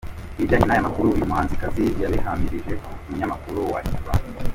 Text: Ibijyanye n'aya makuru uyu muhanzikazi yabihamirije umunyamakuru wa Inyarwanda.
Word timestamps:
Ibijyanye 0.37 0.65
n'aya 0.67 0.87
makuru 0.87 1.05
uyu 1.15 1.29
muhanzikazi 1.29 1.83
yabihamirije 2.01 2.71
umunyamakuru 3.07 3.59
wa 3.73 3.79
Inyarwanda. 3.85 4.23